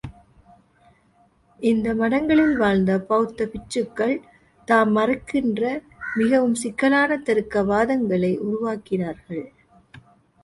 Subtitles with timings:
[1.59, 4.15] இந்த மடங்களில் வாழ்ந்த பெளத்த பிட்சுக்கள்
[4.67, 5.69] தாம், கடவுளை மறுக்கிற
[6.15, 9.45] மிகவும் சிக்கலான தருக்க வாதங்களை உருவாக்கினார்கள்.